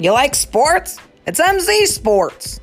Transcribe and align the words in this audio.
You 0.00 0.12
like 0.12 0.36
sports? 0.36 1.00
It's 1.26 1.40
MZ 1.40 1.86
Sports. 1.86 2.60